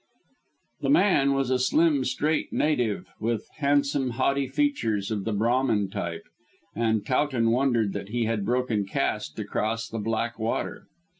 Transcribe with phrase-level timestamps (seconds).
[0.81, 6.25] The man was a slim, straight native, with handsome, haughty features of the Brahmin type,
[6.75, 10.87] and Towton wondered that he had broken caste to cross the Black Water.